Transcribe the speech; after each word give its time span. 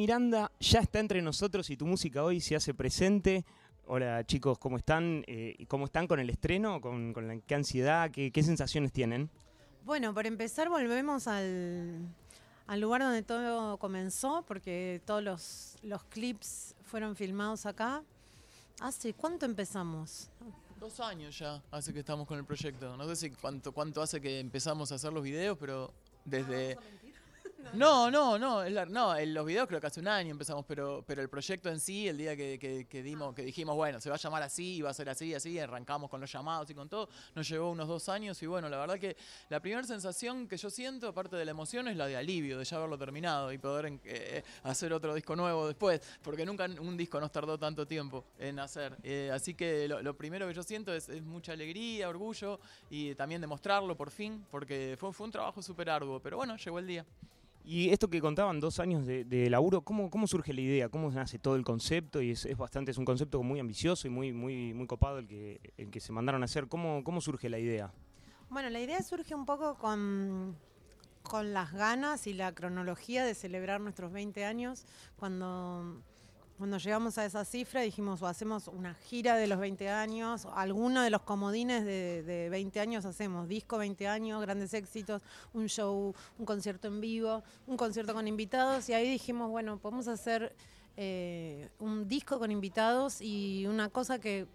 Miranda 0.00 0.50
ya 0.58 0.80
está 0.80 0.98
entre 0.98 1.20
nosotros 1.20 1.68
y 1.68 1.76
tu 1.76 1.84
música 1.84 2.24
hoy 2.24 2.40
se 2.40 2.56
hace 2.56 2.72
presente. 2.72 3.44
Hola 3.84 4.24
chicos, 4.24 4.58
¿cómo 4.58 4.78
están? 4.78 5.22
Eh, 5.26 5.66
¿Cómo 5.68 5.84
están 5.84 6.06
con 6.06 6.18
el 6.18 6.30
estreno? 6.30 6.80
¿Con, 6.80 7.12
con 7.12 7.28
la, 7.28 7.36
qué 7.40 7.54
ansiedad? 7.54 8.10
Qué, 8.10 8.30
¿Qué 8.32 8.42
sensaciones 8.42 8.92
tienen? 8.92 9.28
Bueno, 9.84 10.14
por 10.14 10.26
empezar 10.26 10.70
volvemos 10.70 11.26
al, 11.26 12.08
al 12.66 12.80
lugar 12.80 13.02
donde 13.02 13.22
todo 13.22 13.76
comenzó, 13.76 14.42
porque 14.48 15.02
todos 15.04 15.22
los, 15.22 15.76
los 15.82 16.02
clips 16.04 16.74
fueron 16.82 17.14
filmados 17.14 17.66
acá. 17.66 18.02
¿Hace 18.80 19.12
cuánto 19.12 19.44
empezamos? 19.44 20.30
Dos 20.78 20.98
años 21.00 21.38
ya 21.38 21.62
hace 21.70 21.92
que 21.92 21.98
estamos 21.98 22.26
con 22.26 22.38
el 22.38 22.46
proyecto. 22.46 22.96
No 22.96 23.06
sé 23.06 23.16
si 23.16 23.30
cuánto, 23.32 23.72
cuánto 23.72 24.00
hace 24.00 24.18
que 24.18 24.40
empezamos 24.40 24.92
a 24.92 24.94
hacer 24.94 25.12
los 25.12 25.22
videos, 25.22 25.58
pero 25.60 25.92
desde... 26.24 26.78
No, 27.74 28.10
no, 28.10 28.36
no, 28.36 28.64
no, 28.86 29.16
en 29.16 29.32
los 29.32 29.46
videos 29.46 29.68
creo 29.68 29.80
que 29.80 29.86
hace 29.86 30.00
un 30.00 30.08
año 30.08 30.32
empezamos, 30.32 30.64
pero, 30.66 31.04
pero 31.06 31.22
el 31.22 31.28
proyecto 31.28 31.68
en 31.68 31.78
sí, 31.78 32.08
el 32.08 32.18
día 32.18 32.36
que, 32.36 32.58
que- 32.58 32.86
que 32.88 33.02
dimos, 33.02 33.32
que 33.32 33.42
dijimos, 33.42 33.76
bueno, 33.76 34.00
se 34.00 34.08
va 34.10 34.16
a 34.16 34.18
llamar 34.18 34.42
así, 34.42 34.82
va 34.82 34.90
a 34.90 34.94
ser 34.94 35.08
así, 35.08 35.34
así, 35.34 35.56
arrancamos 35.58 36.10
con 36.10 36.20
los 36.20 36.32
llamados 36.32 36.68
y 36.70 36.74
con 36.74 36.88
todo, 36.88 37.08
nos 37.34 37.48
llevó 37.48 37.70
unos 37.70 37.86
dos 37.86 38.08
años 38.08 38.42
y 38.42 38.46
bueno, 38.46 38.68
la 38.68 38.76
verdad 38.78 38.98
que 38.98 39.16
la 39.50 39.60
primera 39.60 39.84
sensación 39.86 40.48
que 40.48 40.56
yo 40.56 40.68
siento, 40.68 41.06
aparte 41.08 41.36
de 41.36 41.44
la 41.44 41.52
emoción, 41.52 41.86
es 41.86 41.96
la 41.96 42.06
de 42.08 42.16
alivio, 42.16 42.58
de 42.58 42.64
ya 42.64 42.76
haberlo 42.76 42.98
terminado 42.98 43.52
y 43.52 43.58
poder 43.58 44.00
eh, 44.04 44.42
hacer 44.64 44.92
otro 44.92 45.14
disco 45.14 45.36
nuevo 45.36 45.68
después, 45.68 46.00
porque 46.22 46.44
nunca 46.44 46.66
un 46.80 46.96
disco 46.96 47.20
nos 47.20 47.30
tardó 47.30 47.56
tanto 47.56 47.86
tiempo 47.86 48.24
en 48.40 48.58
hacer. 48.58 48.96
Eh, 49.04 49.30
así 49.32 49.54
que 49.54 49.86
lo, 49.86 50.12
primero 50.14 50.48
que 50.48 50.54
yo 50.54 50.64
siento 50.64 50.92
es, 50.92 51.08
es 51.08 51.22
mucha 51.22 51.52
alegría, 51.52 52.08
orgullo 52.08 52.58
y 52.90 53.14
también 53.14 53.40
demostrarlo 53.40 53.96
por 53.96 54.10
fin, 54.10 54.44
porque 54.50 54.96
fue, 54.98 55.12
fue 55.12 55.26
un 55.26 55.32
trabajo 55.32 55.62
súper 55.62 55.88
arduo, 55.88 56.18
pero 56.20 56.36
bueno, 56.36 56.56
llegó 56.56 56.78
el 56.80 56.86
día. 56.88 57.06
Y 57.64 57.90
esto 57.90 58.08
que 58.08 58.20
contaban, 58.20 58.58
dos 58.58 58.80
años 58.80 59.06
de, 59.06 59.48
laburo, 59.50 59.82
¿cómo, 59.82 60.10
¿cómo 60.10 60.26
surge 60.26 60.52
la 60.52 60.60
idea? 60.60 60.88
¿Cómo 60.88 61.10
nace 61.10 61.38
todo 61.38 61.56
el 61.56 61.64
concepto? 61.64 62.22
Y 62.22 62.30
es, 62.30 62.46
es 62.46 62.56
bastante, 62.56 62.90
es 62.90 62.98
un 62.98 63.04
concepto 63.04 63.42
muy 63.42 63.60
ambicioso 63.60 64.06
y 64.08 64.10
muy, 64.10 64.32
muy, 64.32 64.72
muy 64.74 64.86
copado 64.86 65.18
el 65.18 65.28
que, 65.28 65.60
el 65.76 65.90
que 65.90 66.00
se 66.00 66.12
mandaron 66.12 66.42
a 66.42 66.46
hacer. 66.46 66.68
¿Cómo, 66.68 67.04
¿Cómo 67.04 67.20
surge 67.20 67.48
la 67.48 67.58
idea? 67.58 67.92
Bueno, 68.48 68.70
la 68.70 68.80
idea 68.80 69.00
surge 69.02 69.34
un 69.34 69.46
poco 69.46 69.76
con, 69.76 70.56
con 71.22 71.52
las 71.52 71.72
ganas 71.72 72.26
y 72.26 72.32
la 72.32 72.52
cronología 72.52 73.24
de 73.24 73.34
celebrar 73.34 73.80
nuestros 73.80 74.10
20 74.10 74.44
años. 74.44 74.84
Cuando, 75.16 76.02
cuando 76.60 76.76
llegamos 76.76 77.16
a 77.16 77.24
esa 77.24 77.42
cifra 77.46 77.80
dijimos 77.80 78.20
o 78.20 78.26
hacemos 78.26 78.68
una 78.68 78.92
gira 78.92 79.36
de 79.36 79.46
los 79.46 79.58
20 79.58 79.88
años, 79.88 80.44
o 80.44 80.54
alguno 80.54 81.00
de 81.00 81.08
los 81.08 81.22
comodines 81.22 81.86
de, 81.86 82.22
de 82.22 82.50
20 82.50 82.80
años 82.80 83.06
hacemos, 83.06 83.48
disco 83.48 83.78
20 83.78 84.06
años, 84.06 84.42
grandes 84.42 84.74
éxitos, 84.74 85.22
un 85.54 85.70
show, 85.70 86.14
un 86.38 86.44
concierto 86.44 86.88
en 86.88 87.00
vivo, 87.00 87.42
un 87.66 87.78
concierto 87.78 88.12
con 88.12 88.28
invitados 88.28 88.90
y 88.90 88.92
ahí 88.92 89.08
dijimos, 89.08 89.48
bueno, 89.48 89.78
podemos 89.78 90.06
hacer 90.06 90.54
eh, 90.98 91.70
un 91.78 92.06
disco 92.06 92.38
con 92.38 92.50
invitados 92.50 93.22
y 93.22 93.66
una 93.66 93.88
cosa 93.88 94.18
que 94.18 94.46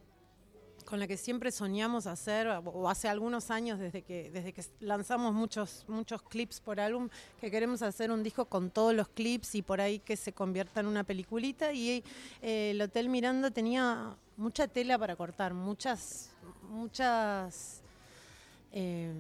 con 0.96 1.02
la 1.02 1.08
que 1.08 1.18
siempre 1.18 1.52
soñamos 1.52 2.08
hacer, 2.08 2.48
o 2.48 2.88
hace 2.88 3.10
algunos 3.10 3.52
años 3.52 3.80
desde 3.80 4.02
que, 4.02 4.32
desde 4.32 4.54
que 4.54 4.64
lanzamos 4.80 5.34
muchos, 5.34 5.84
muchos 5.90 6.22
clips 6.22 6.62
por 6.62 6.80
álbum, 6.80 7.10
que 7.42 7.52
queremos 7.52 7.82
hacer 7.82 8.12
un 8.12 8.24
disco 8.24 8.46
con 8.46 8.70
todos 8.70 8.94
los 8.94 9.10
clips 9.10 9.56
y 9.56 9.62
por 9.62 9.82
ahí 9.82 10.00
que 10.00 10.16
se 10.16 10.32
convierta 10.32 10.80
en 10.80 10.86
una 10.86 11.04
peliculita. 11.04 11.74
Y 11.74 12.02
eh, 12.42 12.72
el 12.72 12.82
Hotel 12.82 13.10
Miranda 13.10 13.52
tenía 13.52 14.16
mucha 14.38 14.70
tela 14.70 14.98
para 14.98 15.18
cortar, 15.18 15.54
muchas, 15.54 16.30
muchas, 16.70 17.82
eh, 18.72 19.12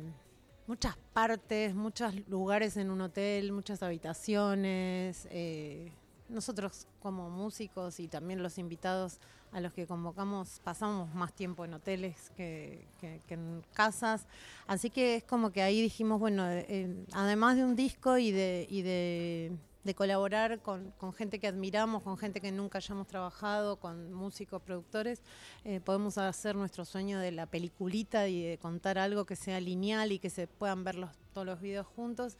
muchas 0.67 0.95
partes, 1.11 1.75
muchos 1.75 2.13
lugares 2.29 2.77
en 2.77 2.89
un 2.89 3.01
hotel, 3.01 3.51
muchas 3.51 3.83
habitaciones. 3.83 5.27
eh, 5.29 5.91
nosotros 6.29 6.87
como 7.01 7.29
músicos 7.29 7.99
y 7.99 8.07
también 8.07 8.41
los 8.41 8.57
invitados 8.57 9.19
a 9.55 9.61
los 9.61 9.71
que 9.71 9.87
convocamos 9.87 10.59
pasamos 10.65 11.15
más 11.15 11.31
tiempo 11.31 11.63
en 11.63 11.73
hoteles 11.75 12.29
que, 12.35 12.85
que- 12.99 13.21
en 13.29 13.63
casas. 13.73 14.27
Así 14.67 14.89
que 14.89 15.15
es 15.15 15.23
como 15.23 15.51
que 15.51 15.61
ahí 15.61 15.81
dijimos, 15.81 16.19
bueno, 16.19 16.43
eh, 16.49 17.05
además 17.13 17.55
de 17.55 17.63
un 17.63 17.73
disco 17.77 18.17
y 18.17 18.31
de, 18.31 18.67
y 18.69 18.81
de, 18.81 19.57
colaborar 19.95 20.59
con, 20.59 20.91
gente 21.13 21.39
que 21.39 21.47
admiramos, 21.47 22.03
con 22.03 22.17
gente 22.17 22.41
que 22.41 22.51
nunca 22.51 22.79
hayamos 22.79 23.07
trabajado, 23.07 23.77
con 23.77 24.11
músicos, 24.11 24.61
productores, 24.61 25.21
eh, 25.63 25.79
podemos 25.79 26.17
hacer 26.17 26.57
nuestro 26.57 26.83
sueño 26.83 27.19
de 27.19 27.31
la 27.31 27.45
peliculita 27.45 28.27
y 28.27 28.43
de 28.43 28.57
contar 28.57 28.97
algo 28.97 29.25
que 29.25 29.37
sea 29.37 29.61
lineal 29.61 30.11
y 30.11 30.19
que 30.19 30.29
se 30.29 30.47
puedan 30.47 30.83
ver 30.83 30.97
todos 31.33 31.47
los 31.47 31.61
videos 31.61 31.87
juntos. 31.87 32.35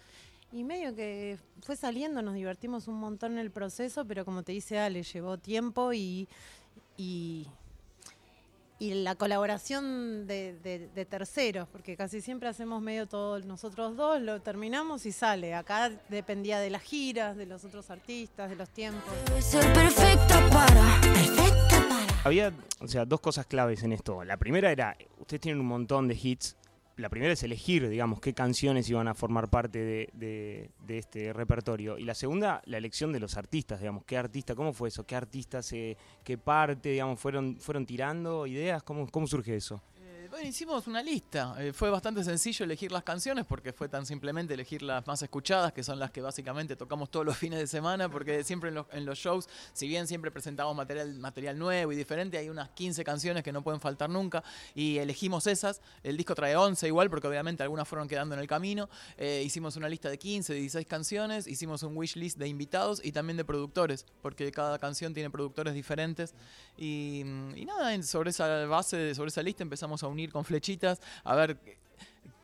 Y 0.51 0.63
medio 0.63 0.95
que 0.95 1.37
fue 1.61 1.75
saliendo, 1.75 2.21
nos 2.21 2.33
divertimos 2.33 2.87
un 2.87 2.95
montón 2.95 3.33
en 3.33 3.39
el 3.39 3.51
proceso, 3.51 4.05
pero 4.05 4.25
como 4.25 4.43
te 4.43 4.51
dice 4.51 4.79
Ale, 4.79 5.03
llevó 5.03 5.37
tiempo 5.37 5.93
y, 5.93 6.27
y, 6.97 7.47
y 8.79 8.93
la 9.03 9.15
colaboración 9.15 10.27
de, 10.27 10.53
de- 10.59 10.89
de 10.89 11.05
terceros, 11.05 11.67
porque 11.69 11.95
casi 11.95 12.21
siempre 12.21 12.49
hacemos 12.49 12.81
medio 12.81 13.07
todo 13.07 13.39
nosotros 13.39 13.95
dos, 13.95 14.21
lo 14.21 14.41
terminamos 14.41 15.05
y 15.05 15.11
sale. 15.11 15.53
Acá 15.55 15.91
dependía 16.09 16.59
de 16.59 16.69
las 16.69 16.81
giras, 16.81 17.37
de 17.37 17.45
los 17.45 17.63
otros 17.65 17.89
artistas, 17.89 18.49
de 18.49 18.55
los 18.55 18.69
tiempos. 18.69 19.03
Debe 19.27 19.41
ser 19.41 19.73
perfecta 19.73 20.49
para, 20.49 21.01
perfecta 21.01 21.85
para. 21.89 22.21
Había, 22.25 22.51
o 22.79 22.87
sea, 22.87 23.05
dos 23.05 23.21
cosas 23.21 23.45
claves 23.45 23.83
en 23.83 23.93
esto. 23.93 24.23
La 24.23 24.37
primera 24.37 24.71
era, 24.71 24.97
ustedes 25.19 25.41
tienen 25.41 25.61
un 25.61 25.67
montón 25.67 26.07
de 26.07 26.15
hits. 26.21 26.55
La 26.97 27.09
primera 27.09 27.33
es 27.33 27.43
elegir, 27.43 27.89
digamos, 27.89 28.21
qué 28.21 28.33
canciones 28.33 28.89
iban 28.89 29.09
a 29.09 29.13
formar 29.13 29.49
parte 29.49 29.79
de, 29.79 30.09
de- 30.13 30.69
de 30.87 30.97
este 30.97 31.33
repertorio. 31.33 31.97
Y 31.97 32.05
la 32.05 32.15
segunda, 32.15 32.61
la 32.65 32.77
elección 32.77 33.11
de 33.11 33.19
los 33.19 33.35
artistas, 33.35 33.81
digamos, 33.81 34.05
qué 34.05 34.17
artista, 34.17 34.55
cómo 34.55 34.71
fue 34.71 34.87
eso, 34.87 35.05
qué 35.05 35.15
artistas, 35.15 35.71
eh, 35.73 35.97
qué 36.23 36.37
parte, 36.37 36.89
digamos, 36.89 37.19
fueron, 37.19 37.57
fueron 37.59 37.85
tirando 37.85 38.47
ideas, 38.47 38.81
cómo, 38.83 39.07
cómo 39.09 39.27
surge 39.27 39.55
eso. 39.57 39.81
Bueno, 40.35 40.49
hicimos 40.49 40.85
una 40.87 41.01
lista. 41.01 41.55
Eh, 41.59 41.71
fue 41.71 41.89
bastante 41.89 42.21
sencillo 42.21 42.65
elegir 42.65 42.91
las 42.91 43.03
canciones 43.03 43.45
porque 43.45 43.71
fue 43.71 43.87
tan 43.87 44.05
simplemente 44.05 44.53
elegir 44.53 44.81
las 44.81 45.07
más 45.07 45.21
escuchadas, 45.21 45.71
que 45.71 45.81
son 45.81 45.97
las 45.97 46.11
que 46.11 46.19
básicamente 46.19 46.75
tocamos 46.75 47.09
todos 47.09 47.25
los 47.25 47.37
fines 47.43 47.57
de 47.57 47.67
semana, 47.67 48.09
porque 48.09 48.43
siempre 48.43 48.69
en 48.91 49.05
los, 49.05 49.17
shows, 49.17 49.47
si 49.71 49.87
bien 49.87 50.07
siempre 50.07 50.31
presentamos 50.31 50.75
material, 50.75 51.17
material 51.19 51.57
nuevo 51.57 51.93
y 51.93 51.95
diferente, 51.95 52.37
hay 52.37 52.49
unas 52.49 52.67
15 52.71 53.05
canciones 53.05 53.43
que 53.43 53.53
no 53.53 53.63
pueden 53.63 53.79
faltar 53.79 54.09
nunca 54.09 54.43
y 54.73 54.97
elegimos 54.97 55.47
esas. 55.47 55.79
El 56.03 56.17
disco 56.17 56.35
trae 56.35 56.53
11 56.57 56.85
igual, 56.85 57.09
porque 57.09 57.29
obviamente 57.29 57.63
algunas 57.63 57.87
fueron 57.87 58.09
quedando 58.09 58.35
en 58.35 58.41
el 58.41 58.47
camino. 58.47 58.89
Eh, 59.15 59.41
hicimos 59.45 59.77
una 59.77 59.87
lista 59.87 60.09
de 60.09 60.17
15, 60.17 60.53
16 60.53 60.85
canciones, 60.85 61.47
hicimos 61.47 61.81
un 61.83 61.95
wish 61.95 62.17
list 62.17 62.37
de 62.37 62.49
invitados 62.49 62.99
y 63.01 63.13
también 63.13 63.37
de 63.37 63.45
productores, 63.45 64.05
porque 64.21 64.51
cada 64.51 64.79
canción 64.79 65.13
tiene 65.13 65.29
productores 65.29 65.73
diferentes. 65.73 66.35
Y, 66.77 67.21
y 67.55 67.63
nada, 67.65 68.03
sobre 68.03 68.31
esa 68.31 68.65
base, 68.65 69.15
sobre 69.15 69.29
esa 69.29 69.41
lista 69.41 69.63
empezamos 69.63 70.03
a 70.03 70.07
unir 70.07 70.24
con 70.31 70.45
flechitas, 70.45 70.99
a 71.23 71.35
ver 71.35 71.57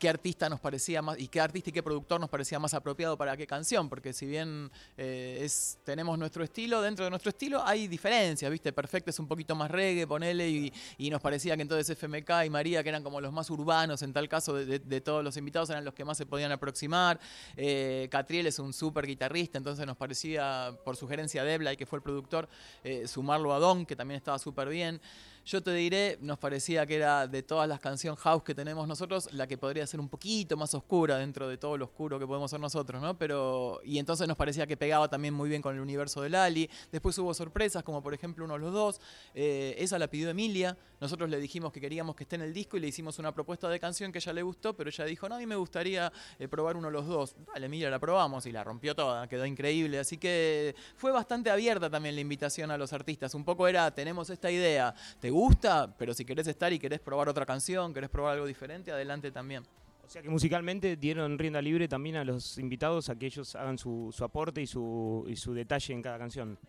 qué 0.01 0.09
artista 0.09 0.49
nos 0.49 0.59
parecía 0.59 1.03
más 1.03 1.19
y 1.19 1.27
qué 1.27 1.39
artista 1.39 1.69
y 1.69 1.73
qué 1.73 1.83
productor 1.83 2.19
nos 2.19 2.27
parecía 2.27 2.57
más 2.57 2.73
apropiado 2.73 3.15
para 3.19 3.37
qué 3.37 3.45
canción, 3.45 3.87
porque 3.87 4.13
si 4.13 4.25
bien 4.25 4.71
eh, 4.97 5.41
es, 5.43 5.77
tenemos 5.83 6.17
nuestro 6.17 6.43
estilo, 6.43 6.81
dentro 6.81 7.05
de 7.05 7.11
nuestro 7.11 7.29
estilo 7.29 7.63
hay 7.63 7.87
diferencias, 7.87 8.49
¿viste? 8.49 8.73
Perfecto 8.73 9.11
es 9.11 9.19
un 9.19 9.27
poquito 9.27 9.53
más 9.53 9.69
reggae, 9.69 10.07
ponele, 10.07 10.49
y, 10.49 11.09
nos 11.11 11.21
parecía 11.21 11.55
que 11.55 11.61
entonces 11.61 11.95
FMK 11.95 12.45
y 12.45 12.49
María, 12.49 12.81
que 12.81 12.89
eran 12.89 13.03
como 13.03 13.21
los 13.21 13.31
más 13.31 13.49
urbanos 13.51 14.01
en 14.01 14.11
tal 14.11 14.27
caso 14.27 14.55
de, 14.55 15.01
todos 15.01 15.23
los 15.23 15.37
invitados, 15.37 15.69
eran 15.69 15.85
los 15.85 15.93
que 15.93 16.03
más 16.03 16.17
se 16.17 16.25
podían 16.25 16.51
aproximar. 16.51 17.19
Eh, 17.55 18.07
Catriel 18.09 18.47
es 18.47 18.57
un 18.57 18.73
súper 18.73 19.05
guitarrista, 19.05 19.59
entonces 19.59 19.85
nos 19.85 19.97
parecía, 19.97 20.75
por 20.83 20.95
sugerencia 20.95 21.43
de 21.43 21.53
Ebla, 21.53 21.73
y 21.73 21.77
que 21.77 21.85
fue 21.85 21.97
el 21.97 22.03
productor, 22.03 22.49
eh, 22.83 23.07
sumarlo 23.07 23.53
a 23.53 23.59
Don, 23.59 23.85
que 23.85 23.95
también 23.95 24.17
estaba 24.17 24.39
súper 24.39 24.69
bien. 24.69 24.99
Yo 25.43 25.63
te 25.63 25.73
diré, 25.73 26.19
nos 26.21 26.37
parecía 26.37 26.85
que 26.85 26.95
era 26.95 27.27
de 27.27 27.41
todas 27.41 27.67
las 27.67 27.79
canciones 27.79 28.19
house 28.19 28.43
que 28.43 28.53
tenemos 28.53 28.87
nosotros, 28.87 29.27
la 29.33 29.47
que 29.47 29.57
podría 29.57 29.87
ser 29.87 29.99
un 29.99 30.07
poquito 30.07 30.55
más 30.55 30.73
oscura 30.75 31.17
dentro 31.17 31.47
de 31.47 31.57
todo 31.57 31.77
lo 31.77 31.85
oscuro 31.85 32.19
que 32.19 32.27
podemos 32.27 32.51
ser 32.51 32.59
nosotros, 32.59 33.01
¿no? 33.01 33.17
Pero, 33.17 33.81
y 33.83 33.97
entonces 33.97 34.27
nos 34.27 34.37
parecía 34.37 34.67
que 34.67 34.77
pegaba 34.77 35.09
también 35.09 35.33
muy 35.33 35.49
bien 35.49 35.61
con 35.61 35.73
el 35.73 35.81
universo 35.81 36.21
de 36.21 36.29
Lali. 36.29 36.69
Después 36.91 37.17
hubo 37.17 37.33
sorpresas, 37.33 37.83
como 37.83 38.03
por 38.03 38.13
ejemplo 38.13 38.45
uno 38.45 38.53
de 38.53 38.59
los 38.59 38.71
dos. 38.71 39.01
Eh, 39.33 39.75
esa 39.79 39.97
la 39.97 40.07
pidió 40.07 40.29
Emilia. 40.29 40.77
Nosotros 40.99 41.27
le 41.31 41.39
dijimos 41.39 41.71
que 41.71 41.81
queríamos 41.81 42.15
que 42.15 42.23
esté 42.23 42.35
en 42.35 42.43
el 42.43 42.53
disco 42.53 42.77
y 42.77 42.79
le 42.79 42.87
hicimos 42.87 43.17
una 43.17 43.33
propuesta 43.33 43.67
de 43.67 43.79
canción 43.79 44.11
que 44.11 44.19
ella 44.19 44.33
le 44.33 44.43
gustó, 44.43 44.75
pero 44.75 44.91
ella 44.91 45.05
dijo, 45.05 45.27
no, 45.27 45.35
a 45.35 45.39
mí 45.39 45.47
me 45.47 45.55
gustaría 45.55 46.13
eh, 46.37 46.47
probar 46.47 46.77
uno 46.77 46.89
de 46.89 46.93
los 46.93 47.07
dos. 47.07 47.35
Dale, 47.51 47.65
Emilia, 47.65 47.89
la 47.89 47.97
probamos 47.97 48.45
y 48.45 48.51
la 48.51 48.63
rompió 48.63 48.95
toda, 48.95 49.27
quedó 49.27 49.47
increíble. 49.47 49.97
Así 49.97 50.19
que 50.19 50.75
fue 50.95 51.11
bastante 51.11 51.49
abierta 51.49 51.89
también 51.89 52.13
la 52.13 52.21
invitación 52.21 52.69
a 52.69 52.77
los 52.77 52.93
artistas. 52.93 53.33
Un 53.33 53.43
poco 53.43 53.67
era, 53.67 53.89
tenemos 53.89 54.29
esta 54.29 54.51
idea, 54.51 54.93
¿te 55.19 55.30
gusta? 55.31 55.95
Pero 55.97 56.13
si 56.13 56.25
querés 56.25 56.47
estar 56.47 56.71
y 56.71 56.79
querés 56.79 56.99
probar 56.99 57.29
otra 57.29 57.45
canción, 57.45 57.93
querés 57.93 58.09
probar 58.09 58.33
algo 58.33 58.45
diferente, 58.45 58.91
adelante 58.91 59.31
también. 59.31 59.63
O 60.05 60.09
sea 60.09 60.21
que 60.21 60.29
musicalmente 60.29 60.97
dieron 60.97 61.39
rienda 61.39 61.61
libre 61.61 61.87
también 61.87 62.17
a 62.17 62.25
los 62.25 62.57
invitados 62.57 63.09
a 63.09 63.15
que 63.15 63.27
ellos 63.27 63.55
hagan 63.55 63.77
su, 63.77 64.13
su 64.15 64.23
aporte 64.23 64.61
y 64.61 64.67
su, 64.67 65.25
y 65.27 65.35
su 65.35 65.53
detalle 65.53 65.93
en 65.93 66.01
cada 66.01 66.17
canción. 66.17 66.59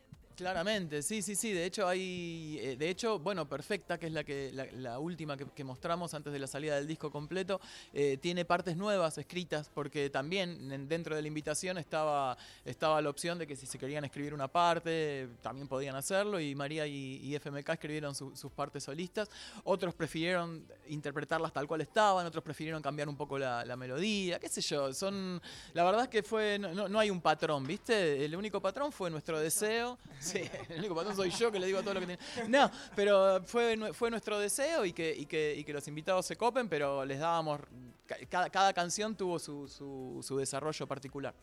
Claramente, 0.43 1.03
sí, 1.03 1.23
sí, 1.23 1.37
sí. 1.37 1.53
De 1.53 1.65
hecho, 1.65 1.87
hay. 1.87 2.59
eh, 2.61 2.77
de 2.77 2.91
hecho, 2.91 3.19
bueno, 3.21 3.49
Perfecta, 3.49 3.97
que 3.99 4.07
es 4.09 4.13
la 4.13 4.25
que 4.25 4.51
la, 4.53 4.67
la 4.73 4.99
última 4.99 5.37
que, 5.37 5.47
que 5.47 5.63
mostramos 5.63 6.15
antes 6.15 6.33
de 6.33 6.39
la 6.41 6.47
salida 6.49 6.75
del 6.75 6.87
disco 6.87 7.11
completo, 7.13 7.61
eh, 7.93 8.19
tiene 8.21 8.45
partes 8.45 8.77
nuevas 8.77 9.17
escritas, 9.19 9.71
porque 9.73 10.11
también 10.11 10.73
en- 10.73 10.89
dentro 10.89 11.15
de 11.15 11.23
la 11.23 11.29
invitación 11.29 11.79
estaba, 11.79 12.37
estaba 12.65 13.01
la 13.01 13.09
opción 13.11 13.39
de 13.39 13.47
que 13.47 13.55
si 13.55 13.67
se 13.67 13.79
querían 13.79 14.05
escribir 14.05 14.35
una 14.35 14.49
parte, 14.49 15.29
también 15.43 15.69
podían 15.69 15.95
hacerlo, 15.95 16.41
y 16.41 16.55
María 16.57 16.87
y, 16.89 17.19
y 17.23 17.35
FMK 17.37 17.69
escribieron 17.71 18.15
su- 18.15 18.35
sus 18.37 18.51
partes 18.51 18.83
solistas. 18.85 19.31
Otros 19.65 19.95
prefirieron 19.95 20.67
interpretarlas 20.89 21.53
tal 21.53 21.69
cual 21.69 21.83
estaban, 21.83 22.27
otros 22.27 22.43
prefirieron 22.43 22.83
cambiar 22.83 23.09
un 23.09 23.17
poco 23.17 23.39
la, 23.39 23.65
la 23.65 23.77
melodía, 23.77 24.41
qué 24.41 24.49
sé 24.49 24.61
yo. 24.61 24.93
Son. 24.93 25.41
La 25.73 25.85
verdad 25.85 26.03
es 26.03 26.09
que 26.09 26.23
fue. 26.25 26.59
No, 26.59 26.73
no- 26.75 26.89
no 26.89 26.99
hay 26.99 27.11
un 27.11 27.21
patrón, 27.21 27.65
¿viste? 27.65 28.25
El 28.25 28.35
único 28.35 28.61
patrón 28.61 28.91
fue 28.93 29.09
nuestro 29.11 29.39
deseo. 29.39 29.99
Sí, 30.19 30.32
el 30.69 30.79
único 30.79 30.95
patrón 30.95 31.15
soy 31.17 31.31
yo 31.31 31.51
que 31.53 31.59
le 31.59 31.67
digo 31.67 31.81
todo 31.83 31.95
lo 31.95 32.01
que 32.01 32.07
tiene. 32.07 32.23
No, 32.49 32.71
pero 32.97 33.43
fue, 33.45 33.93
fue 33.93 34.11
nuestro 34.11 34.39
deseo 34.39 34.85
y 34.85 34.93
que, 34.93 35.15
y, 35.17 35.27
que, 35.27 35.55
y 35.57 35.65
que 35.65 35.73
los 35.73 35.87
invitados 35.89 36.27
se 36.27 36.37
copen, 36.37 36.69
pero 36.69 37.05
les 37.05 37.19
dábamos. 37.19 37.61
ca- 38.07 38.17
Cada, 38.29 38.51
cada 38.51 38.73
canción 38.73 39.15
tuvo 39.17 39.39
su, 39.39 39.69
su, 39.69 40.37
desarrollo 40.37 40.87
particular. 40.87 41.35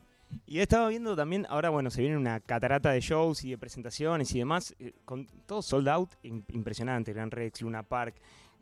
Y 0.46 0.60
estaba 0.60 0.90
viendo 0.90 1.16
también, 1.16 1.48
ahora 1.50 1.70
bueno, 1.72 1.90
se 1.90 2.02
viene 2.02 2.16
una 2.16 2.40
catarata 2.40 2.92
de 2.92 3.02
shows 3.02 3.44
y 3.44 3.50
de 3.52 3.58
presentaciones 3.58 4.32
y 4.36 4.38
demás, 4.40 4.76
eh, 4.80 4.94
con 5.04 5.26
todo 5.48 5.62
sold 5.64 5.88
out, 5.90 6.12
im- 6.24 6.44
impresionante, 6.54 7.14
Gran 7.14 7.32
Rex, 7.32 7.62
Luna 7.62 7.82
Park. 7.82 8.16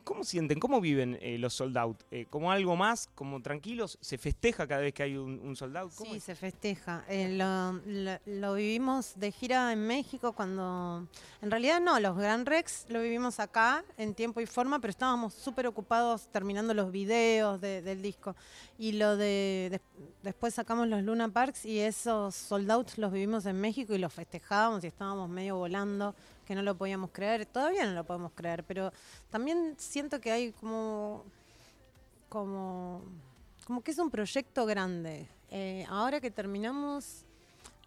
¿Cómo 0.08 0.24
sienten, 0.24 0.58
cómo 0.58 0.80
viven 0.80 1.18
eh, 1.22 1.38
los 1.38 1.54
sold 1.54 1.78
out? 1.78 2.02
Eh, 2.12 2.28
¿Como 2.30 2.50
algo 2.50 2.78
más, 2.78 3.10
como 3.14 3.42
tranquilos? 3.42 3.98
¿Se 4.00 4.18
festeja 4.18 4.66
cada 4.66 4.80
vez 4.80 4.94
que 4.94 5.04
hay 5.04 5.18
un, 5.18 5.38
un 5.44 5.54
sold 5.58 5.76
out? 5.76 5.92
¿Cómo 5.96 6.12
Sí, 6.12 6.18
es? 6.18 6.24
se 6.24 6.34
festeja. 6.34 7.04
Eh, 7.10 7.36
lo, 7.36 7.74
lo- 7.86 8.18
lo 8.26 8.54
vivimos 8.54 9.20
de 9.20 9.34
gira 9.34 9.74
en 9.74 9.86
México 9.86 10.32
cuando... 10.32 11.06
En 11.42 11.52
realidad 11.52 11.82
no, 11.82 12.00
los 12.00 12.16
Gran 12.16 12.46
Rex 12.46 12.86
lo 12.88 13.02
vivimos 13.02 13.42
acá 13.42 13.84
en 13.98 14.14
tiempo 14.16 14.40
y 14.40 14.46
forma, 14.46 14.80
pero 14.80 14.92
estábamos 14.92 15.34
súper 15.34 15.68
ocupados 15.68 16.28
terminando 16.32 16.74
los 16.74 16.90
videos 16.90 17.60
de- 17.60 17.82
del 17.82 18.02
disco. 18.02 18.34
Y 18.80 18.94
lo 18.94 19.18
de... 19.18 19.68
des- 19.72 19.82
después 20.24 20.54
sacamos 20.54 20.88
los 20.88 21.04
Luna 21.04 21.28
Parks 21.28 21.66
y 21.66 21.80
esos 21.80 22.34
sold 22.34 22.72
out 22.72 22.92
los 22.96 23.12
vivimos 23.12 23.46
en 23.46 23.60
México 23.60 23.94
y 23.94 23.98
los 23.98 24.14
festejábamos 24.14 24.86
y 24.86 24.88
estábamos 24.88 25.30
medio 25.30 25.58
volando, 25.58 26.16
que 26.48 26.56
no 26.56 26.64
lo 26.64 26.76
podíamos 26.76 27.12
creer. 27.12 27.46
Todavía 27.46 27.86
no 27.86 27.92
lo 27.92 28.06
podemos 28.06 28.32
creer, 28.34 28.64
pero 28.64 28.92
también 29.30 29.76
siento 29.78 30.20
que 30.20 30.32
hay 30.32 30.52
como... 30.54 31.24
como 32.30 33.04
como 33.68 33.82
que 33.82 33.92
es 33.92 33.98
un 33.98 34.10
proyecto 34.10 34.66
grande. 34.66 35.28
Eh, 35.52 35.86
ahora 35.90 36.22
que 36.22 36.32
terminamos, 36.32 37.26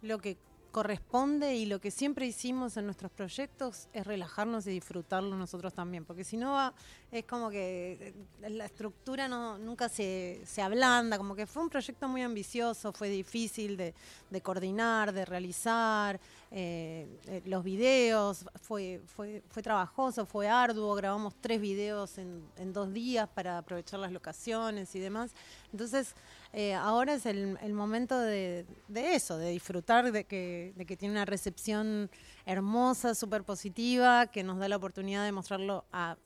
lo 0.03 0.19
que 0.19 0.37
corresponde 0.71 1.55
y 1.55 1.65
lo 1.65 1.79
que 1.79 1.91
siempre 1.91 2.25
hicimos 2.25 2.77
en 2.77 2.85
nuestros 2.85 3.11
proyectos 3.11 3.87
es 3.93 4.07
relajarnos 4.07 4.65
y 4.67 4.71
disfrutarlo 4.71 5.35
nosotros 5.35 5.73
también, 5.73 6.05
porque 6.05 6.23
si 6.23 6.37
no 6.37 6.73
es 7.11 7.25
como 7.25 7.49
que 7.49 8.13
eh, 8.41 8.49
la 8.49 8.65
estructura 8.65 9.27
no, 9.27 9.57
nunca 9.57 9.89
se, 9.89 10.41
se 10.45 10.61
ablanda, 10.61 11.17
como 11.17 11.35
que 11.35 11.45
fue 11.45 11.61
un 11.61 11.69
proyecto 11.69 12.07
muy 12.07 12.21
ambicioso, 12.21 12.93
fue 12.93 13.09
difícil 13.09 13.75
de, 13.75 13.93
coordinar, 14.41 15.11
de 15.11 15.25
realizar, 15.25 16.19
eh, 16.49 17.07
eh, 17.27 17.41
los 17.45 17.63
videos, 17.63 18.45
fue, 18.61 19.01
fue, 19.05 19.43
fue 19.49 19.61
trabajoso, 19.61 20.25
fue 20.25 20.47
arduo, 20.47 20.95
grabamos 20.95 21.35
tres 21.41 21.59
videos 21.59 22.17
en 22.17 22.73
dos 22.73 22.93
días 22.93 23.27
para 23.27 23.57
aprovechar 23.57 23.99
las 23.99 24.11
locaciones 24.11 24.95
y 24.95 24.99
demás. 24.99 25.31
Entonces, 25.71 26.15
eh, 26.53 26.73
ahora 26.73 27.13
es 27.13 27.25
el, 27.25 27.57
el 27.61 27.73
momento 27.73 28.19
de, 28.19 28.65
eso, 28.93 29.37
de 29.37 29.51
disfrutar 29.51 30.11
de 30.11 30.25
que, 30.25 30.73
de 30.75 30.85
que 30.85 30.97
tiene 30.97 31.13
una 31.13 31.25
recepción 31.25 32.09
hermosa, 32.45 33.15
súper 33.15 33.43
positiva, 33.43 34.27
que 34.27 34.43
nos 34.43 34.59
da 34.59 34.67
la 34.67 34.75
oportunidad 34.75 35.23
de 35.23 35.31
mostrarlo 35.31 35.85
a 35.91 36.17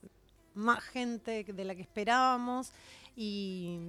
más 0.55 0.83
gente 0.83 1.43
de 1.43 1.65
la 1.65 1.75
que 1.75 1.81
esperábamos. 1.81 2.71
Y, 3.15 3.79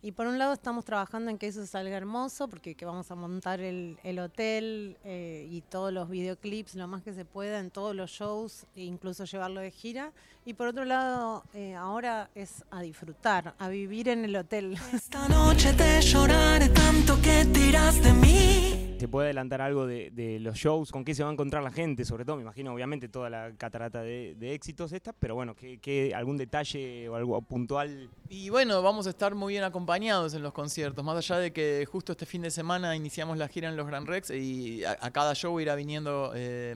y 0.00 0.12
por 0.12 0.26
un 0.26 0.38
lado 0.38 0.52
estamos 0.52 0.84
trabajando 0.84 1.30
en 1.30 1.38
que 1.38 1.48
eso 1.48 1.66
salga 1.66 1.96
hermoso, 1.96 2.48
porque 2.48 2.74
que 2.74 2.84
vamos 2.84 3.10
a 3.10 3.14
montar 3.14 3.60
el, 3.60 3.98
el 4.04 4.18
hotel 4.20 4.96
eh, 5.04 5.48
y 5.50 5.60
todos 5.62 5.92
los 5.92 6.08
videoclips 6.08 6.74
lo 6.76 6.86
más 6.86 7.02
que 7.02 7.12
se 7.12 7.24
pueda 7.24 7.58
en 7.58 7.70
todos 7.70 7.96
los 7.96 8.10
shows, 8.10 8.66
e 8.76 8.82
incluso 8.82 9.24
llevarlo 9.24 9.60
de 9.60 9.70
gira. 9.70 10.12
Y 10.44 10.54
por 10.54 10.68
otro 10.68 10.84
lado, 10.84 11.44
eh, 11.52 11.74
ahora 11.74 12.30
es 12.34 12.64
a 12.70 12.80
disfrutar, 12.80 13.54
a 13.58 13.68
vivir 13.68 14.08
en 14.08 14.24
el 14.24 14.36
hotel. 14.36 14.78
Esta 14.92 15.28
noche 15.28 15.72
te 15.72 16.00
lloraré 16.00 16.68
tanto 16.68 17.20
que 17.20 17.44
tiras 17.46 18.02
de 18.02 18.12
mí. 18.12 18.67
¿Se 18.98 19.06
puede 19.06 19.28
adelantar 19.28 19.60
algo 19.60 19.86
de, 19.86 20.38
los 20.40 20.56
shows? 20.56 20.90
¿Con 20.90 21.04
qué 21.04 21.14
se 21.14 21.22
va 21.22 21.30
a 21.30 21.32
encontrar 21.32 21.62
la 21.62 21.70
gente? 21.70 22.04
Sobre 22.04 22.24
todo, 22.24 22.34
me 22.34 22.42
imagino, 22.42 22.74
obviamente, 22.74 23.08
toda 23.08 23.30
la 23.30 23.52
catarata 23.56 24.02
de, 24.02 24.36
éxitos 24.52 24.92
esta, 24.92 25.12
pero 25.12 25.36
bueno, 25.36 25.54
¿qué, 25.54 26.12
algún 26.16 26.36
detalle 26.36 27.08
o 27.08 27.14
algo 27.14 27.40
puntual? 27.42 28.10
Y 28.28 28.48
bueno, 28.50 28.82
vamos 28.82 29.06
a 29.06 29.10
estar 29.10 29.36
muy 29.36 29.52
bien 29.52 29.62
acompañados 29.62 30.34
en 30.34 30.42
los 30.42 30.52
conciertos, 30.52 31.04
más 31.04 31.16
allá 31.16 31.38
de 31.38 31.52
que 31.52 31.86
justo 31.88 32.10
este 32.10 32.26
fin 32.26 32.42
de 32.42 32.50
semana 32.50 32.96
iniciamos 32.96 33.38
la 33.38 33.46
gira 33.46 33.68
en 33.68 33.76
los 33.76 33.86
Gran 33.86 34.04
Rex 34.04 34.30
y 34.30 34.82
a, 34.82 34.98
a 35.00 35.12
cada 35.12 35.32
show 35.34 35.60
irá 35.60 35.76
viniendo 35.76 36.32
eh, 36.34 36.74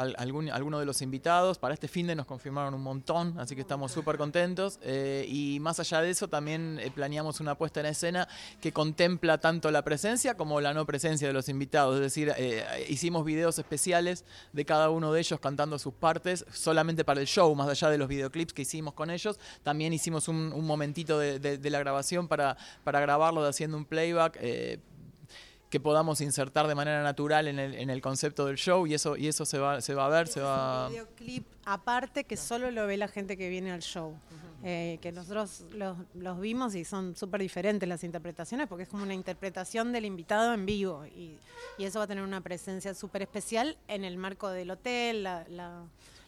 alguno 0.00 0.78
de 0.78 0.86
los 0.86 1.02
invitados. 1.02 1.58
Para 1.58 1.74
este 1.74 1.88
fin 1.88 2.06
de 2.06 2.14
nos 2.14 2.26
confirmaron 2.26 2.74
un 2.74 2.82
montón, 2.82 3.38
así 3.38 3.54
que 3.54 3.60
estamos 3.60 3.92
súper 3.92 4.16
contentos. 4.16 4.78
Eh, 4.82 5.26
y 5.28 5.58
más 5.60 5.80
allá 5.80 6.00
de 6.00 6.10
eso, 6.10 6.28
también 6.28 6.78
eh, 6.80 6.90
planeamos 6.94 7.40
una 7.40 7.54
puesta 7.54 7.80
en 7.80 7.86
escena 7.86 8.28
que 8.60 8.72
contempla 8.72 9.38
tanto 9.38 9.70
la 9.70 9.82
presencia 9.82 10.36
como 10.36 10.60
la 10.60 10.74
no 10.74 10.86
presencia 10.86 11.28
de 11.28 11.34
los 11.34 11.48
invitados. 11.48 11.96
Es 11.96 12.02
decir, 12.02 12.32
eh, 12.36 12.64
hicimos 12.88 13.24
videos 13.24 13.58
especiales 13.58 14.24
de 14.52 14.64
cada 14.64 14.90
uno 14.90 15.12
de 15.12 15.20
ellos 15.20 15.38
cantando 15.40 15.78
sus 15.78 15.94
partes 15.94 16.44
solamente 16.52 17.04
para 17.04 17.20
el 17.20 17.26
show, 17.26 17.54
más 17.54 17.68
allá 17.68 17.90
de 17.90 17.98
los 17.98 18.08
videoclips 18.08 18.52
que 18.52 18.62
hicimos 18.62 18.94
con 18.94 19.10
ellos. 19.10 19.38
También 19.62 19.92
hicimos 19.92 20.28
un, 20.28 20.50
momentito 20.70 21.18
de, 21.18 21.70
la 21.70 21.78
grabación 21.78 22.28
para, 22.28 22.56
para 22.84 23.00
grabarlo 23.00 23.44
haciendo 23.44 23.76
un 23.76 23.84
playback. 23.84 24.38
Que 25.70 25.80
podamos 25.80 26.20
insertar 26.20 26.66
de 26.66 26.74
manera 26.74 27.02
natural 27.02 27.46
en 27.48 27.58
el, 27.58 27.74
en 27.76 27.90
el 27.90 28.02
concepto 28.02 28.44
del 28.44 28.56
show 28.56 28.86
y 28.86 28.94
eso 28.94 29.16
y 29.16 29.28
eso 29.28 29.46
se 29.46 29.58
va 29.58 29.80
se 29.80 29.94
va 29.94 30.06
a 30.06 30.08
ver 30.08 30.26
se 30.28 30.40
va 30.40 30.86
Un 30.88 30.92
videoclip 30.92 31.46
aparte 31.64 32.24
que 32.24 32.36
solo 32.36 32.70
lo 32.72 32.86
ve 32.86 32.96
la 32.96 33.08
gente 33.08 33.36
que 33.36 33.48
viene 33.48 33.70
al 33.72 33.80
show. 33.80 34.14
Eh, 34.62 34.98
que 35.00 35.10
nosotros 35.10 35.64
los, 35.72 35.96
los 36.12 36.38
vimos 36.38 36.74
y 36.74 36.84
son 36.84 37.16
súper 37.16 37.40
diferentes 37.40 37.88
las 37.88 38.04
interpretaciones 38.04 38.66
porque 38.68 38.82
es 38.82 38.90
como 38.90 39.04
una 39.04 39.14
interpretación 39.14 39.90
del 39.90 40.04
invitado 40.04 40.52
en 40.52 40.66
vivo 40.66 41.06
y, 41.06 41.38
y 41.78 41.84
eso 41.84 41.98
va 41.98 42.04
a 42.04 42.08
tener 42.08 42.22
una 42.22 42.42
presencia 42.42 42.92
súper 42.92 43.22
especial 43.22 43.78
en 43.88 44.04
el 44.04 44.18
marco 44.18 44.50
del 44.50 44.70
hotel, 44.70 45.22
la, 45.22 45.46
la- 45.48 45.84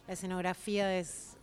la 0.07 0.13
escenografía 0.13 0.97
es 0.97 1.37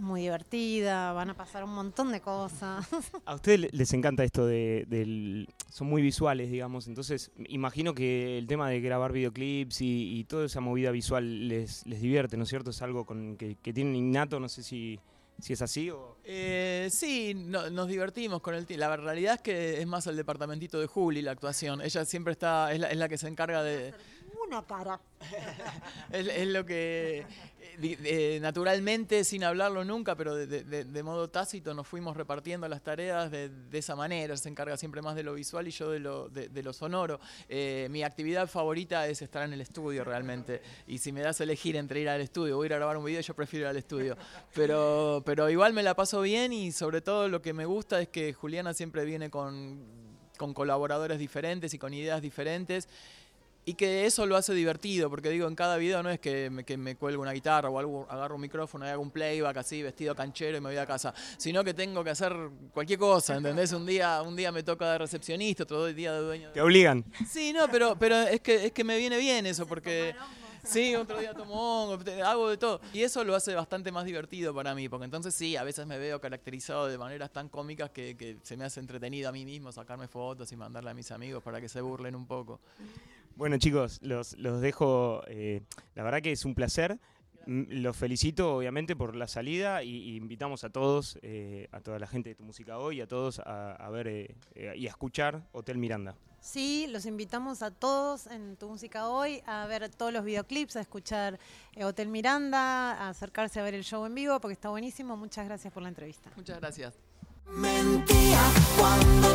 muy 0.00 0.22
divertida, 0.22 1.12
van 1.12 1.30
a 1.30 1.34
pasar 1.34 1.64
un 1.64 1.74
montón 1.74 2.10
de 2.12 2.20
cosas. 2.20 2.86
A 3.26 3.34
ustedes 3.34 3.60
le- 3.60 3.68
les 3.72 3.92
encanta 3.92 4.24
esto 4.24 4.46
de, 4.46 4.84
del... 4.88 5.48
Son 5.68 5.86
muy 5.86 6.02
visuales, 6.02 6.50
digamos, 6.50 6.88
entonces 6.88 7.30
imagino 7.48 7.94
que 7.94 8.38
el 8.38 8.46
tema 8.46 8.68
de 8.68 8.80
grabar 8.80 9.12
videoclips 9.12 9.80
y, 9.82 10.18
y 10.18 10.24
toda 10.24 10.46
esa 10.46 10.60
movida 10.60 10.90
visual 10.90 11.48
les, 11.48 11.86
les 11.86 12.00
divierte, 12.00 12.36
¿no 12.36 12.42
es 12.44 12.48
cierto? 12.48 12.70
Es 12.70 12.82
algo 12.82 13.04
con 13.04 13.36
que, 13.36 13.56
que 13.62 13.72
tienen 13.72 13.94
innato, 13.96 14.40
no 14.40 14.48
sé 14.48 14.62
si, 14.62 14.98
si 15.38 15.52
es 15.52 15.62
así 15.62 15.90
o... 15.90 16.16
Eh, 16.24 16.88
sí, 16.90 17.34
no- 17.34 17.70
nos 17.70 17.88
divertimos 17.88 18.40
con 18.40 18.54
el 18.54 18.66
La 18.76 18.96
realidad 18.96 19.34
es 19.36 19.40
que 19.40 19.80
es 19.80 19.86
más 19.86 20.06
el 20.06 20.16
departamentito 20.16 20.80
de 20.80 20.86
Juli 20.86 21.22
la 21.22 21.32
actuación. 21.32 21.80
Ella 21.80 22.04
siempre 22.04 22.32
está, 22.32 22.72
es 22.72 22.80
la, 22.80 22.88
es 22.90 22.96
la 22.96 23.08
que 23.08 23.18
se 23.18 23.28
encarga 23.28 23.62
de. 23.62 23.92
Una 24.50 24.62
cara. 24.66 25.00
Es, 26.12 26.26
es 26.26 26.48
lo 26.48 26.64
que 26.66 27.24
eh, 27.82 28.38
naturalmente, 28.42 29.22
sin 29.22 29.44
hablarlo 29.44 29.84
nunca, 29.84 30.16
pero 30.16 30.34
de, 30.34 30.46
de- 30.46 30.84
de- 30.84 31.02
modo 31.04 31.30
tácito 31.30 31.72
nos 31.72 31.86
fuimos 31.86 32.16
repartiendo 32.16 32.66
las 32.68 32.82
tareas 32.82 33.30
de, 33.30 33.48
de 33.48 33.78
esa 33.78 33.94
manera. 33.94 34.36
Se 34.36 34.48
encarga 34.48 34.76
siempre 34.76 35.02
más 35.02 35.14
de 35.14 35.22
lo 35.22 35.34
visual 35.34 35.68
y 35.68 35.70
yo 35.70 35.90
de 35.90 36.00
lo, 36.00 36.28
de 36.28 36.62
lo 36.64 36.72
sonoro. 36.72 37.20
Eh, 37.48 37.86
mi 37.90 38.02
actividad 38.02 38.48
favorita 38.48 39.06
es 39.06 39.22
estar 39.22 39.44
en 39.44 39.52
el 39.52 39.60
estudio 39.60 40.02
realmente. 40.02 40.62
Y 40.88 40.98
si 40.98 41.12
me 41.12 41.20
das 41.20 41.40
a 41.40 41.44
elegir 41.44 41.76
entre 41.76 42.00
ir 42.00 42.08
al 42.08 42.20
estudio 42.20 42.58
o 42.58 42.64
ir 42.64 42.72
a 42.74 42.76
grabar 42.76 42.96
un 42.96 43.04
video, 43.04 43.20
yo 43.20 43.34
prefiero 43.34 43.66
ir 43.66 43.70
al 43.70 43.76
estudio. 43.76 44.16
Pero, 44.52 45.22
pero 45.24 45.48
igual 45.48 45.72
me 45.72 45.82
la 45.84 45.94
paso 45.94 46.20
bien 46.22 46.52
y 46.52 46.72
sobre 46.72 47.00
todo 47.02 47.28
lo 47.28 47.40
que 47.40 47.52
me 47.52 47.66
gusta 47.66 48.00
es 48.00 48.08
que 48.08 48.32
Juliana 48.32 48.74
siempre 48.74 49.04
viene 49.04 49.30
con, 49.30 49.80
con 50.36 50.54
colaboradores 50.54 51.18
diferentes 51.20 51.72
y 51.72 51.78
con 51.78 51.94
ideas 51.94 52.20
diferentes. 52.20 52.88
Y 53.64 53.74
que 53.74 54.06
eso 54.06 54.24
lo 54.24 54.36
hace 54.36 54.54
divertido, 54.54 55.10
porque 55.10 55.28
digo, 55.28 55.46
en 55.46 55.54
cada 55.54 55.76
video 55.76 56.02
no 56.02 56.08
es 56.10 56.18
que 56.18 56.48
me, 56.48 56.64
que 56.64 56.76
me 56.78 56.96
cuelgo 56.96 57.20
una 57.22 57.32
guitarra 57.32 57.68
o 57.68 57.78
algo, 57.78 58.06
agarro 58.08 58.36
un 58.36 58.40
micrófono 58.40 58.86
y 58.86 58.88
hago 58.88 59.02
un 59.02 59.10
playback 59.10 59.58
así, 59.58 59.82
vestido 59.82 60.14
canchero 60.14 60.56
y 60.56 60.60
me 60.60 60.70
voy 60.70 60.78
a 60.78 60.86
casa, 60.86 61.12
sino 61.36 61.62
que 61.62 61.74
tengo 61.74 62.02
que 62.02 62.10
hacer 62.10 62.34
cualquier 62.72 62.98
cosa, 62.98 63.36
¿entendés? 63.36 63.72
Un 63.72 63.84
día, 63.84 64.22
un 64.22 64.34
día 64.34 64.50
me 64.50 64.62
toca 64.62 64.92
de 64.92 64.98
recepcionista, 64.98 65.64
otro 65.64 65.86
día 65.86 66.12
de 66.14 66.20
dueño. 66.20 66.50
Te 66.52 66.62
obligan. 66.62 67.04
Sí, 67.28 67.52
no, 67.52 67.68
pero, 67.70 67.96
pero 67.98 68.20
es, 68.22 68.40
que, 68.40 68.66
es 68.66 68.72
que 68.72 68.82
me 68.82 68.96
viene 68.96 69.18
bien 69.18 69.46
eso, 69.46 69.66
porque... 69.66 70.14
Sí, 70.62 70.94
otro 70.94 71.18
día 71.18 71.32
tomo 71.32 71.54
hongo, 71.54 71.98
hago 72.22 72.50
de 72.50 72.58
todo. 72.58 72.82
Y 72.92 73.02
eso 73.02 73.24
lo 73.24 73.34
hace 73.34 73.54
bastante 73.54 73.90
más 73.90 74.04
divertido 74.04 74.54
para 74.54 74.74
mí, 74.74 74.88
porque 74.90 75.06
entonces 75.06 75.34
sí, 75.34 75.56
a 75.56 75.64
veces 75.64 75.86
me 75.86 75.98
veo 75.98 76.20
caracterizado 76.20 76.86
de 76.86 76.98
maneras 76.98 77.30
tan 77.30 77.48
cómicas 77.48 77.90
que, 77.90 78.14
que 78.14 78.36
se 78.42 78.58
me 78.58 78.64
hace 78.64 78.80
entretenido 78.80 79.30
a 79.30 79.32
mí 79.32 79.46
mismo 79.46 79.72
sacarme 79.72 80.06
fotos 80.06 80.52
y 80.52 80.56
mandarle 80.56 80.90
a 80.90 80.94
mis 80.94 81.10
amigos 81.12 81.42
para 81.42 81.62
que 81.62 81.68
se 81.68 81.80
burlen 81.80 82.14
un 82.14 82.26
poco. 82.26 82.60
Bueno 83.36 83.56
chicos, 83.58 83.98
los, 84.02 84.36
los 84.38 84.60
dejo, 84.60 85.22
eh, 85.26 85.62
la 85.94 86.02
verdad 86.02 86.20
que 86.20 86.32
es 86.32 86.44
un 86.44 86.54
placer. 86.54 86.98
Los 87.46 87.96
felicito 87.96 88.54
obviamente 88.54 88.94
por 88.94 89.16
la 89.16 89.26
salida 89.26 89.82
y, 89.82 89.96
y 89.96 90.16
invitamos 90.16 90.62
a 90.62 90.70
todos, 90.70 91.18
eh, 91.22 91.68
a 91.72 91.80
toda 91.80 91.98
la 91.98 92.06
gente 92.06 92.28
de 92.28 92.34
Tu 92.34 92.44
Música 92.44 92.78
Hoy, 92.78 93.00
a 93.00 93.08
todos 93.08 93.38
a, 93.40 93.72
a 93.72 93.88
ver 93.88 94.08
eh, 94.08 94.36
eh, 94.54 94.74
y 94.76 94.86
a 94.86 94.90
escuchar 94.90 95.42
Hotel 95.52 95.78
Miranda. 95.78 96.14
Sí, 96.40 96.86
los 96.90 97.06
invitamos 97.06 97.62
a 97.62 97.70
todos 97.70 98.26
en 98.26 98.56
Tu 98.56 98.68
Música 98.68 99.08
Hoy 99.08 99.42
a 99.46 99.66
ver 99.66 99.88
todos 99.88 100.12
los 100.12 100.22
videoclips, 100.22 100.76
a 100.76 100.82
escuchar 100.82 101.40
eh, 101.74 101.84
Hotel 101.84 102.08
Miranda, 102.08 102.92
a 102.92 103.08
acercarse 103.08 103.58
a 103.58 103.62
ver 103.62 103.74
el 103.74 103.84
show 103.84 104.04
en 104.04 104.14
vivo 104.14 104.38
porque 104.38 104.52
está 104.52 104.68
buenísimo. 104.68 105.16
Muchas 105.16 105.46
gracias 105.46 105.72
por 105.72 105.82
la 105.82 105.88
entrevista. 105.88 106.30
Muchas 106.36 106.60
gracias. 106.60 106.94
Mentía 107.48 108.38
cuando 108.78 109.30